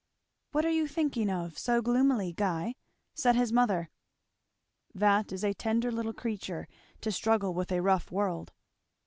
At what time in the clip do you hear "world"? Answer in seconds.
8.11-8.51